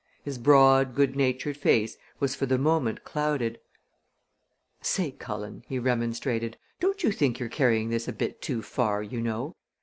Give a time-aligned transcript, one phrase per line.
[0.23, 3.59] His broad, good natured face was for the moment clouded.
[4.81, 9.21] "Say, Cullen," he remonstrated, "don't you think you're carrying this a bit too far, you
[9.21, 9.53] know?